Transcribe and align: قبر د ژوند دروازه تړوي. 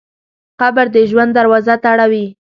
قبر 0.59 0.85
د 0.95 0.97
ژوند 1.09 1.31
دروازه 1.37 1.75
تړوي. 1.83 2.25